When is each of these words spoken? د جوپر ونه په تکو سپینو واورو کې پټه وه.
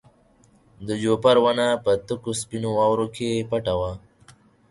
د 0.87 0.89
جوپر 1.01 1.35
ونه 1.43 1.67
په 1.83 1.91
تکو 2.07 2.31
سپینو 2.41 2.69
واورو 2.77 3.07
کې 3.15 3.45
پټه 3.49 3.73
وه. 3.79 3.91